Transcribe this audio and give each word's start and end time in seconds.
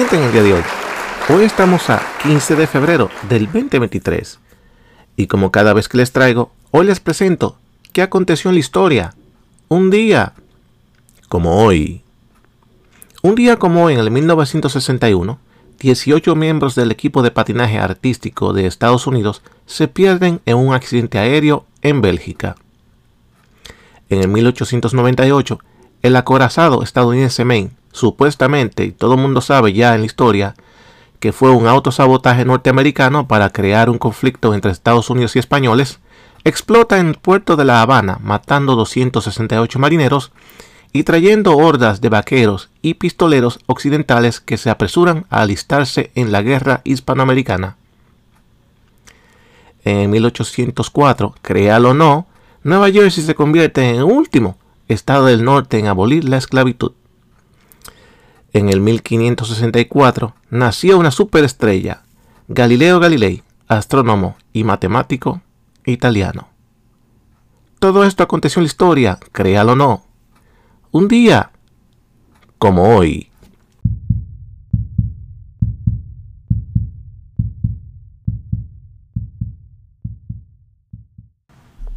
el 0.00 0.32
día 0.32 0.42
de 0.42 0.54
hoy. 0.54 0.62
Hoy 1.28 1.44
estamos 1.44 1.90
a 1.90 2.00
15 2.22 2.56
de 2.56 2.66
febrero 2.66 3.10
del 3.28 3.44
2023. 3.44 4.40
Y 5.16 5.26
como 5.26 5.52
cada 5.52 5.74
vez 5.74 5.90
que 5.90 5.98
les 5.98 6.10
traigo, 6.10 6.50
hoy 6.70 6.86
les 6.86 7.00
presento 7.00 7.58
qué 7.92 8.00
aconteció 8.00 8.48
en 8.48 8.54
la 8.54 8.60
historia. 8.60 9.14
Un 9.68 9.90
día 9.90 10.32
como 11.28 11.62
hoy. 11.62 12.02
Un 13.22 13.34
día 13.34 13.58
como 13.58 13.84
hoy, 13.84 13.92
en 13.92 14.00
el 14.00 14.10
1961, 14.10 15.38
18 15.78 16.34
miembros 16.34 16.74
del 16.74 16.90
equipo 16.92 17.20
de 17.20 17.30
patinaje 17.30 17.78
artístico 17.78 18.54
de 18.54 18.66
Estados 18.66 19.06
Unidos 19.06 19.42
se 19.66 19.86
pierden 19.86 20.40
en 20.46 20.56
un 20.56 20.72
accidente 20.72 21.18
aéreo 21.18 21.66
en 21.82 22.00
Bélgica. 22.00 22.56
En 24.08 24.22
el 24.22 24.28
1898, 24.28 25.58
el 26.02 26.16
acorazado 26.16 26.82
estadounidense 26.82 27.44
Maine, 27.44 27.72
supuestamente, 27.92 28.84
y 28.84 28.92
todo 28.92 29.14
el 29.14 29.20
mundo 29.20 29.40
sabe 29.40 29.72
ya 29.72 29.94
en 29.94 30.00
la 30.00 30.06
historia, 30.06 30.54
que 31.18 31.32
fue 31.32 31.50
un 31.50 31.66
autosabotaje 31.66 32.44
norteamericano 32.44 33.28
para 33.28 33.50
crear 33.50 33.90
un 33.90 33.98
conflicto 33.98 34.54
entre 34.54 34.70
Estados 34.70 35.10
Unidos 35.10 35.36
y 35.36 35.38
españoles, 35.38 36.00
explota 36.44 36.98
en 36.98 37.08
el 37.08 37.14
puerto 37.16 37.56
de 37.56 37.64
La 37.64 37.82
Habana, 37.82 38.18
matando 38.22 38.74
268 38.76 39.78
marineros 39.78 40.32
y 40.92 41.04
trayendo 41.04 41.56
hordas 41.56 42.00
de 42.00 42.08
vaqueros 42.08 42.70
y 42.82 42.94
pistoleros 42.94 43.60
occidentales 43.66 44.40
que 44.40 44.56
se 44.56 44.70
apresuran 44.70 45.26
a 45.30 45.42
alistarse 45.42 46.10
en 46.14 46.32
la 46.32 46.42
guerra 46.42 46.80
hispanoamericana. 46.84 47.76
En 49.84 50.10
1804, 50.10 51.34
créalo 51.42 51.90
o 51.90 51.94
no, 51.94 52.26
Nueva 52.62 52.90
Jersey 52.90 53.24
se 53.24 53.34
convierte 53.34 53.88
en 53.88 53.96
el 53.96 54.02
último 54.02 54.58
estado 54.88 55.26
del 55.26 55.44
norte 55.44 55.78
en 55.78 55.86
abolir 55.86 56.28
la 56.28 56.36
esclavitud. 56.36 56.92
En 58.52 58.68
el 58.68 58.80
1564 58.80 60.34
nació 60.50 60.98
una 60.98 61.12
superestrella, 61.12 62.02
Galileo 62.48 62.98
Galilei, 62.98 63.44
astrónomo 63.68 64.36
y 64.52 64.64
matemático 64.64 65.40
italiano. 65.84 66.48
Todo 67.78 68.04
esto 68.04 68.24
aconteció 68.24 68.58
en 68.58 68.64
la 68.64 68.68
historia, 68.68 69.18
créalo 69.30 69.72
o 69.72 69.76
no, 69.76 70.04
un 70.90 71.06
día 71.06 71.52
como 72.58 72.96
hoy. 72.96 73.30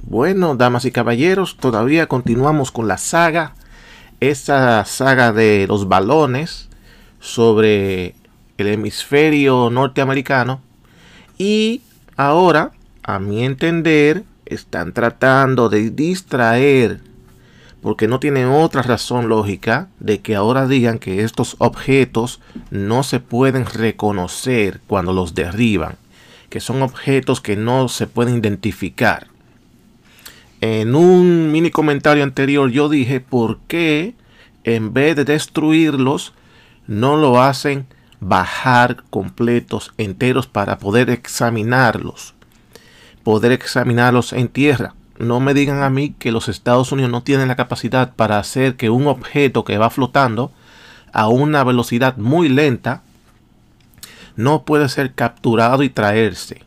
Bueno, 0.00 0.56
damas 0.56 0.86
y 0.86 0.90
caballeros, 0.92 1.58
todavía 1.58 2.06
continuamos 2.06 2.72
con 2.72 2.88
la 2.88 2.96
saga, 2.96 3.54
esa 4.20 4.84
saga 4.84 5.32
de 5.32 5.66
los 5.68 5.88
balones 5.88 6.68
sobre 7.20 8.14
el 8.56 8.66
hemisferio 8.66 9.70
norteamericano. 9.70 10.60
Y 11.38 11.82
ahora, 12.16 12.72
a 13.02 13.18
mi 13.18 13.44
entender, 13.44 14.24
están 14.46 14.92
tratando 14.92 15.68
de 15.68 15.90
distraer 15.90 17.00
porque 17.80 18.08
no 18.08 18.18
tienen 18.18 18.48
otra 18.48 18.82
razón 18.82 19.28
lógica 19.28 19.88
de 20.00 20.20
que 20.20 20.34
ahora 20.34 20.66
digan 20.66 20.98
que 20.98 21.22
estos 21.22 21.54
objetos 21.58 22.40
no 22.70 23.02
se 23.02 23.20
pueden 23.20 23.66
reconocer 23.66 24.80
cuando 24.86 25.12
los 25.12 25.34
derriban, 25.34 25.96
que 26.50 26.60
son 26.60 26.82
objetos 26.82 27.40
que 27.40 27.56
no 27.56 27.88
se 27.88 28.06
pueden 28.06 28.38
identificar. 28.38 29.28
En 30.60 30.94
un 30.94 31.52
mini 31.52 31.70
comentario 31.70 32.24
anterior 32.24 32.70
yo 32.70 32.88
dije 32.88 33.20
por 33.20 33.58
qué 33.68 34.14
en 34.64 34.92
vez 34.92 35.16
de 35.16 35.24
destruirlos 35.24 36.34
no 36.86 37.16
lo 37.16 37.40
hacen 37.40 37.86
bajar 38.20 39.04
completos, 39.10 39.92
enteros 39.98 40.46
para 40.46 40.78
poder 40.78 41.10
examinarlos, 41.10 42.34
poder 43.22 43.52
examinarlos 43.52 44.32
en 44.32 44.48
tierra 44.48 44.94
no 45.18 45.40
me 45.40 45.52
digan 45.52 45.82
a 45.82 45.90
mí 45.90 46.14
que 46.18 46.30
los 46.30 46.48
Estados 46.48 46.92
Unidos 46.92 47.10
no 47.10 47.22
tienen 47.22 47.48
la 47.48 47.56
capacidad 47.56 48.14
para 48.14 48.38
hacer 48.38 48.76
que 48.76 48.88
un 48.88 49.08
objeto 49.08 49.64
que 49.64 49.76
va 49.76 49.90
flotando 49.90 50.52
a 51.12 51.28
una 51.28 51.64
velocidad 51.64 52.16
muy 52.16 52.48
lenta 52.48 53.02
no 54.36 54.62
puede 54.62 54.88
ser 54.88 55.14
capturado 55.14 55.82
y 55.82 55.88
traerse. 55.88 56.62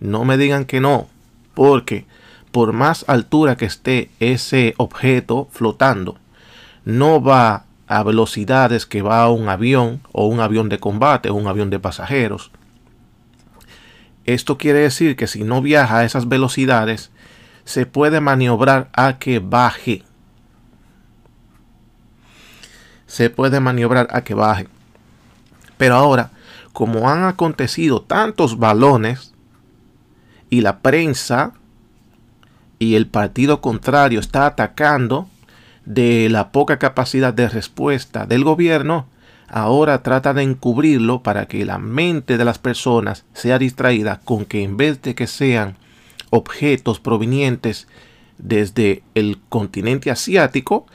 No 0.00 0.24
me 0.24 0.38
digan 0.38 0.64
que 0.64 0.80
no, 0.80 1.08
porque 1.52 2.06
por 2.54 2.72
más 2.72 3.04
altura 3.08 3.56
que 3.56 3.64
esté 3.64 4.12
ese 4.20 4.74
objeto 4.76 5.48
flotando, 5.50 6.18
no 6.84 7.20
va 7.20 7.64
a 7.88 8.04
velocidades 8.04 8.86
que 8.86 9.02
va 9.02 9.22
a 9.22 9.28
un 9.28 9.48
avión 9.48 10.02
o 10.12 10.28
un 10.28 10.38
avión 10.38 10.68
de 10.68 10.78
combate 10.78 11.30
o 11.30 11.34
un 11.34 11.48
avión 11.48 11.68
de 11.68 11.80
pasajeros. 11.80 12.52
Esto 14.24 14.56
quiere 14.56 14.78
decir 14.78 15.16
que 15.16 15.26
si 15.26 15.42
no 15.42 15.62
viaja 15.62 15.98
a 15.98 16.04
esas 16.04 16.28
velocidades, 16.28 17.10
se 17.64 17.86
puede 17.86 18.20
maniobrar 18.20 18.88
a 18.92 19.18
que 19.18 19.40
baje. 19.40 20.04
Se 23.08 23.30
puede 23.30 23.58
maniobrar 23.58 24.06
a 24.12 24.22
que 24.22 24.34
baje. 24.34 24.68
Pero 25.76 25.96
ahora, 25.96 26.30
como 26.72 27.10
han 27.10 27.24
acontecido 27.24 28.02
tantos 28.02 28.60
balones 28.60 29.34
y 30.50 30.60
la 30.60 30.78
prensa 30.78 31.54
y 32.84 32.96
el 32.96 33.06
partido 33.06 33.60
contrario 33.60 34.20
está 34.20 34.46
atacando 34.46 35.28
de 35.86 36.28
la 36.30 36.52
poca 36.52 36.78
capacidad 36.78 37.32
de 37.32 37.48
respuesta 37.48 38.26
del 38.26 38.44
gobierno, 38.44 39.06
ahora 39.48 40.02
trata 40.02 40.34
de 40.34 40.42
encubrirlo 40.42 41.22
para 41.22 41.46
que 41.46 41.64
la 41.64 41.78
mente 41.78 42.36
de 42.36 42.44
las 42.44 42.58
personas 42.58 43.24
sea 43.32 43.58
distraída 43.58 44.20
con 44.24 44.44
que 44.44 44.62
en 44.62 44.76
vez 44.76 45.02
de 45.02 45.14
que 45.14 45.26
sean 45.26 45.76
objetos 46.30 47.00
provenientes 47.00 47.88
desde 48.38 49.02
el 49.14 49.38
continente 49.48 50.10
asiático, 50.10 50.86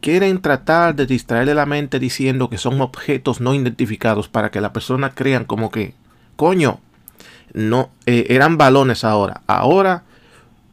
quieren 0.00 0.40
tratar 0.42 0.94
de 0.94 1.06
distraerle 1.06 1.54
la 1.54 1.66
mente 1.66 1.98
diciendo 1.98 2.50
que 2.50 2.58
son 2.58 2.80
objetos 2.80 3.40
no 3.40 3.54
identificados 3.54 4.28
para 4.28 4.50
que 4.50 4.60
la 4.60 4.72
persona 4.72 5.14
crean 5.14 5.44
como 5.44 5.70
que, 5.70 5.94
coño, 6.36 6.80
no 7.52 7.90
eh, 8.06 8.26
eran 8.28 8.58
balones 8.58 9.04
ahora, 9.04 9.42
ahora 9.46 10.04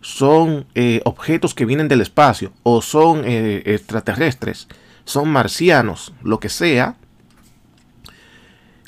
son 0.02 0.66
eh, 0.76 1.02
objetos 1.06 1.54
que 1.54 1.66
vienen 1.66 1.88
del 1.88 2.02
espacio 2.02 2.52
o 2.64 2.82
son 2.82 3.24
eh, 3.26 3.64
extraterrestres, 3.66 4.68
son 5.06 5.30
marcianos, 5.30 6.14
lo 6.24 6.40
que 6.40 6.50
sea. 6.50 6.96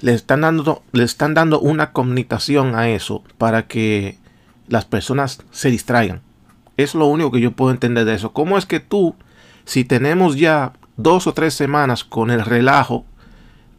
Le 0.01 0.13
están 0.13 0.41
dando, 0.41 0.83
le 0.93 1.03
están 1.03 1.33
dando 1.33 1.59
una 1.59 1.91
connotación 1.91 2.75
a 2.75 2.89
eso 2.89 3.23
para 3.37 3.67
que 3.67 4.17
las 4.67 4.85
personas 4.85 5.43
se 5.51 5.69
distraigan. 5.69 6.21
Es 6.77 6.95
lo 6.95 7.07
único 7.07 7.31
que 7.31 7.41
yo 7.41 7.51
puedo 7.51 7.71
entender 7.71 8.05
de 8.05 8.15
eso. 8.15 8.31
¿Cómo 8.31 8.57
es 8.57 8.65
que 8.65 8.79
tú, 8.79 9.15
si 9.65 9.83
tenemos 9.83 10.37
ya 10.37 10.73
dos 10.95 11.27
o 11.27 11.33
tres 11.33 11.53
semanas 11.53 12.05
con 12.05 12.31
el 12.31 12.45
relajo 12.45 13.05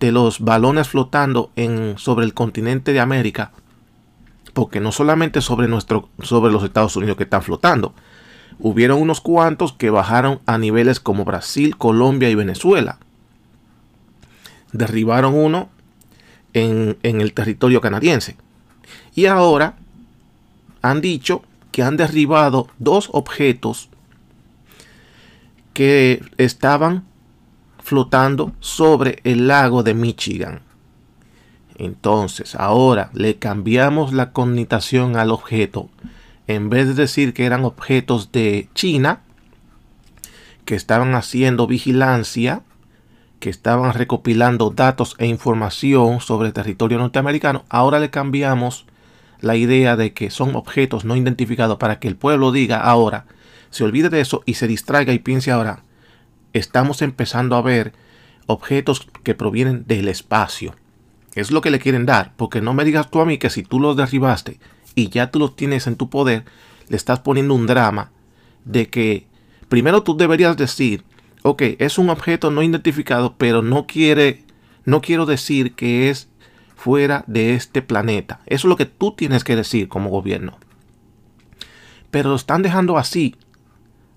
de 0.00 0.12
los 0.12 0.40
balones 0.40 0.88
flotando 0.88 1.50
en, 1.56 1.96
sobre 1.96 2.24
el 2.24 2.34
continente 2.34 2.92
de 2.92 3.00
América, 3.00 3.52
porque 4.52 4.80
no 4.80 4.92
solamente 4.92 5.40
sobre, 5.40 5.68
sobre 6.22 6.52
los 6.52 6.64
Estados 6.64 6.96
Unidos 6.96 7.16
que 7.16 7.24
están 7.24 7.42
flotando, 7.42 7.94
hubieron 8.58 9.00
unos 9.00 9.20
cuantos 9.20 9.72
que 9.72 9.90
bajaron 9.90 10.40
a 10.46 10.58
niveles 10.58 11.00
como 11.00 11.24
Brasil, 11.24 11.76
Colombia 11.76 12.30
y 12.30 12.34
Venezuela. 12.34 12.98
Derribaron 14.72 15.34
uno 15.34 15.68
en, 16.52 16.98
en 17.02 17.20
el 17.20 17.32
territorio 17.32 17.80
canadiense. 17.80 18.36
Y 19.14 19.26
ahora 19.26 19.76
han 20.82 21.00
dicho 21.00 21.42
que 21.72 21.82
han 21.82 21.96
derribado 21.96 22.68
dos 22.78 23.08
objetos 23.12 23.88
que 25.72 26.22
estaban 26.36 27.04
flotando 27.82 28.52
sobre 28.60 29.20
el 29.24 29.48
lago 29.48 29.82
de 29.82 29.94
Michigan. 29.94 30.60
Entonces, 31.80 32.56
ahora 32.56 33.08
le 33.14 33.36
cambiamos 33.36 34.12
la 34.12 34.32
connotación 34.32 35.16
al 35.16 35.30
objeto. 35.30 35.88
En 36.46 36.68
vez 36.68 36.86
de 36.88 36.92
decir 36.92 37.32
que 37.32 37.46
eran 37.46 37.64
objetos 37.64 38.32
de 38.32 38.68
China, 38.74 39.20
que 40.66 40.74
estaban 40.74 41.14
haciendo 41.14 41.66
vigilancia, 41.66 42.60
que 43.38 43.48
estaban 43.48 43.94
recopilando 43.94 44.68
datos 44.68 45.14
e 45.16 45.24
información 45.24 46.20
sobre 46.20 46.48
el 46.48 46.52
territorio 46.52 46.98
norteamericano, 46.98 47.64
ahora 47.70 47.98
le 47.98 48.10
cambiamos 48.10 48.84
la 49.40 49.56
idea 49.56 49.96
de 49.96 50.12
que 50.12 50.28
son 50.28 50.56
objetos 50.56 51.06
no 51.06 51.16
identificados 51.16 51.78
para 51.78 51.98
que 51.98 52.08
el 52.08 52.16
pueblo 52.16 52.52
diga 52.52 52.78
ahora, 52.78 53.24
se 53.70 53.84
olvide 53.84 54.10
de 54.10 54.20
eso 54.20 54.42
y 54.44 54.54
se 54.54 54.66
distraiga 54.66 55.14
y 55.14 55.18
piense 55.18 55.50
ahora, 55.50 55.82
estamos 56.52 57.00
empezando 57.00 57.56
a 57.56 57.62
ver 57.62 57.94
objetos 58.44 59.08
que 59.22 59.34
provienen 59.34 59.86
del 59.86 60.08
espacio. 60.08 60.74
Es 61.34 61.50
lo 61.50 61.60
que 61.60 61.70
le 61.70 61.78
quieren 61.78 62.06
dar, 62.06 62.32
porque 62.36 62.60
no 62.60 62.74
me 62.74 62.84
digas 62.84 63.10
tú 63.10 63.20
a 63.20 63.24
mí 63.24 63.38
que 63.38 63.50
si 63.50 63.62
tú 63.62 63.78
los 63.80 63.96
derribaste 63.96 64.58
y 64.94 65.08
ya 65.08 65.30
tú 65.30 65.38
los 65.38 65.56
tienes 65.56 65.86
en 65.86 65.96
tu 65.96 66.10
poder, 66.10 66.44
le 66.88 66.96
estás 66.96 67.20
poniendo 67.20 67.54
un 67.54 67.66
drama 67.66 68.10
de 68.64 68.88
que 68.88 69.26
primero 69.68 70.02
tú 70.02 70.16
deberías 70.16 70.56
decir, 70.56 71.04
ok, 71.42 71.62
es 71.78 71.98
un 71.98 72.10
objeto 72.10 72.50
no 72.50 72.62
identificado, 72.62 73.36
pero 73.38 73.62
no 73.62 73.86
quiere 73.86 74.44
no 74.84 75.00
quiero 75.00 75.26
decir 75.26 75.74
que 75.74 76.10
es 76.10 76.28
fuera 76.74 77.24
de 77.26 77.54
este 77.54 77.82
planeta. 77.82 78.40
Eso 78.46 78.66
es 78.66 78.70
lo 78.70 78.76
que 78.76 78.86
tú 78.86 79.12
tienes 79.12 79.44
que 79.44 79.56
decir 79.56 79.88
como 79.88 80.10
gobierno. 80.10 80.58
Pero 82.10 82.30
lo 82.30 82.36
están 82.36 82.62
dejando 82.62 82.98
así, 82.98 83.36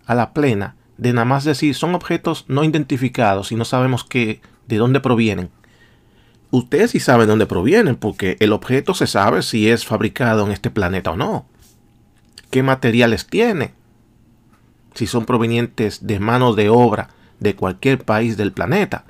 a 0.06 0.16
la 0.16 0.34
plena, 0.34 0.76
de 0.98 1.14
nada 1.14 1.26
más 1.26 1.44
decir 1.44 1.76
son 1.76 1.96
objetos 1.96 2.46
no 2.48 2.64
identificados 2.64 3.52
y 3.52 3.56
no 3.56 3.66
sabemos 3.66 4.04
qué, 4.04 4.42
de 4.68 4.78
dónde 4.78 5.00
provienen. 5.00 5.50
Ustedes 6.54 6.92
sí 6.92 7.00
saben 7.00 7.26
de 7.26 7.32
dónde 7.32 7.48
provienen, 7.48 7.96
porque 7.96 8.38
el 8.40 8.54
objeto 8.54 8.94
se 8.94 9.08
sabe 9.08 9.42
si 9.42 9.72
es 9.72 9.88
fabricado 9.88 10.46
en 10.46 10.52
este 10.52 10.70
planeta 10.70 11.10
o 11.10 11.18
no. 11.18 11.48
¿Qué 12.52 12.62
materiales 12.62 13.26
tiene? 13.26 13.74
Si 14.94 15.08
son 15.08 15.26
provenientes 15.26 16.06
de 16.06 16.20
manos 16.20 16.56
de 16.56 16.70
obra 16.70 17.10
de 17.40 17.56
cualquier 17.56 18.06
país 18.06 18.38
del 18.38 18.52
planeta. 18.52 19.06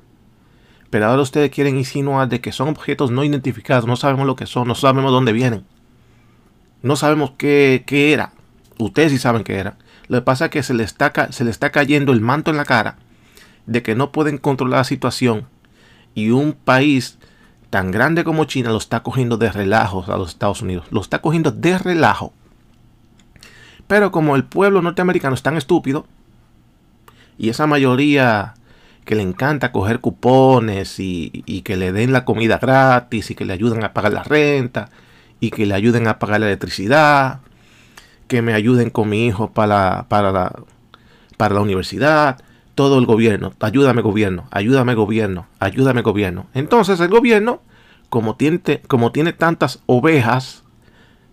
Pero 0.89 1.07
ahora 1.07 1.21
ustedes 1.21 1.51
quieren 1.51 1.77
insinuar 1.77 2.29
de 2.29 2.39
que 2.39 2.53
son 2.53 2.69
objetos 2.69 3.11
no 3.11 3.25
identificados, 3.25 3.87
no 3.87 3.97
sabemos 3.97 4.25
lo 4.25 4.37
que 4.37 4.45
son, 4.45 4.65
no 4.65 4.73
sabemos 4.73 5.11
dónde 5.11 5.33
vienen. 5.33 5.65
No 6.81 6.95
sabemos 6.95 7.33
qué, 7.37 7.83
qué 7.85 8.13
era. 8.13 8.31
Ustedes 8.79 9.11
sí 9.11 9.17
saben 9.17 9.43
qué 9.43 9.55
era. 9.55 9.75
Lo 10.07 10.19
que 10.19 10.21
pasa 10.21 10.45
es 10.45 10.51
que 10.51 10.63
se 10.63 10.73
le, 10.73 10.85
está, 10.85 11.11
se 11.33 11.43
le 11.43 11.51
está 11.51 11.73
cayendo 11.73 12.13
el 12.13 12.21
manto 12.21 12.51
en 12.51 12.57
la 12.57 12.63
cara 12.63 12.99
de 13.65 13.83
que 13.83 13.95
no 13.95 14.13
pueden 14.13 14.37
controlar 14.37 14.79
la 14.79 14.83
situación 14.85 15.49
y 16.15 16.29
un 16.29 16.53
país 16.53 17.19
tan 17.73 17.89
grande 17.89 18.23
como 18.23 18.45
China 18.45 18.69
lo 18.69 18.77
está 18.77 19.01
cogiendo 19.01 19.37
de 19.37 19.51
relajo 19.51 20.05
a 20.07 20.15
los 20.15 20.29
Estados 20.29 20.61
Unidos. 20.61 20.85
Lo 20.91 21.01
está 21.01 21.21
cogiendo 21.21 21.49
de 21.49 21.79
relajo. 21.79 22.31
Pero 23.87 24.11
como 24.11 24.35
el 24.35 24.43
pueblo 24.43 24.83
norteamericano 24.83 25.33
es 25.33 25.41
tan 25.41 25.57
estúpido 25.57 26.05
y 27.35 27.49
esa 27.49 27.65
mayoría 27.65 28.53
que 29.05 29.15
le 29.15 29.23
encanta 29.23 29.71
coger 29.71 30.01
cupones 30.01 30.99
y, 30.99 31.63
que 31.65 31.75
le 31.75 31.91
den 31.91 32.13
la 32.13 32.25
comida 32.25 32.59
gratis 32.59 33.31
y 33.31 33.35
que 33.35 33.43
le 33.43 33.53
ayuden 33.53 33.83
a 33.83 33.91
pagar 33.91 34.13
la 34.13 34.21
renta 34.21 34.89
y 35.39 35.49
que 35.49 35.65
le 35.65 35.73
ayuden 35.73 36.07
a 36.07 36.19
pagar 36.19 36.41
la 36.41 36.45
electricidad, 36.45 37.39
que 38.27 38.43
me 38.43 38.53
ayuden 38.53 38.91
con 38.91 39.09
mi 39.09 39.25
hijo 39.25 39.49
para, 39.51 40.05
para, 40.09 40.31
la, 40.31 40.53
para 41.37 41.55
la 41.55 41.61
universidad, 41.61 42.39
todo 42.75 42.97
el 42.99 43.05
gobierno, 43.05 43.53
ayúdame 43.59 44.01
gobierno, 44.01 44.45
ayúdame 44.51 44.95
gobierno, 44.95 45.47
ayúdame 45.59 46.01
gobierno. 46.01 46.47
Entonces 46.53 46.99
el 46.99 47.09
gobierno, 47.09 47.61
como 48.09 48.35
tiene, 48.35 48.61
como 48.87 49.11
tiene 49.11 49.33
tantas 49.33 49.81
ovejas 49.85 50.63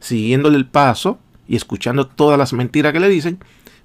siguiéndole 0.00 0.56
el 0.56 0.66
paso 0.66 1.19
y 1.48 1.56
escuchando 1.56 2.06
todas 2.06 2.38
las 2.38 2.52
mentiras 2.52 2.92
que 2.92 3.00
le 3.00 3.08
dicen, 3.08 3.38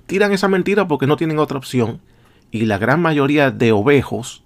tiran 0.05 0.31
esa 0.31 0.47
mentira 0.47 0.87
porque 0.87 1.07
no 1.07 1.17
tienen 1.17 1.39
otra 1.39 1.57
opción. 1.57 2.01
Y 2.51 2.65
la 2.65 2.77
gran 2.77 3.01
mayoría 3.01 3.51
de 3.51 3.71
ovejos 3.71 4.43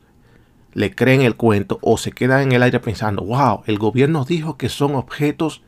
le 0.73 0.94
creen 0.94 1.21
el 1.21 1.35
cuento 1.35 1.79
o 1.81 1.97
se 1.97 2.11
quedan 2.11 2.41
en 2.41 2.51
el 2.53 2.63
aire 2.63 2.79
pensando, 2.79 3.23
wow, 3.23 3.61
el 3.65 3.77
gobierno 3.77 4.25
dijo 4.25 4.57
que 4.57 4.69
son 4.69 4.95
objetos 4.95 5.61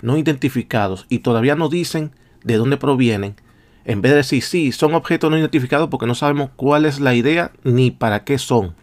no 0.00 0.16
identificados 0.16 1.06
y 1.08 1.20
todavía 1.20 1.56
no 1.56 1.68
dicen 1.68 2.12
de 2.44 2.56
dónde 2.56 2.76
provienen, 2.76 3.36
en 3.84 4.02
vez 4.02 4.12
de 4.12 4.16
decir, 4.16 4.42
sí, 4.42 4.72
son 4.72 4.94
objetos 4.94 5.30
no 5.30 5.38
identificados 5.38 5.88
porque 5.88 6.06
no 6.06 6.14
sabemos 6.14 6.50
cuál 6.56 6.84
es 6.84 7.00
la 7.00 7.14
idea 7.14 7.52
ni 7.64 7.90
para 7.90 8.24
qué 8.24 8.38
son. 8.38 8.74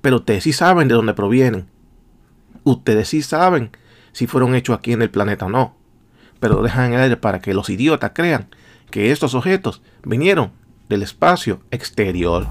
Pero 0.00 0.16
ustedes 0.16 0.44
sí 0.44 0.52
saben 0.52 0.88
de 0.88 0.94
dónde 0.94 1.14
provienen. 1.14 1.66
Ustedes 2.62 3.08
sí 3.08 3.22
saben 3.22 3.70
si 4.12 4.26
fueron 4.26 4.54
hechos 4.54 4.76
aquí 4.76 4.92
en 4.92 5.02
el 5.02 5.10
planeta 5.10 5.46
o 5.46 5.50
no. 5.50 5.76
Pero 6.40 6.62
dejan 6.62 6.86
en 6.86 6.94
el 6.94 7.00
aire 7.00 7.16
para 7.16 7.40
que 7.40 7.54
los 7.54 7.70
idiotas 7.70 8.12
crean 8.14 8.48
que 8.90 9.10
estos 9.10 9.34
objetos 9.34 9.80
vinieron 10.02 10.52
del 10.88 11.02
espacio 11.02 11.60
exterior. 11.70 12.46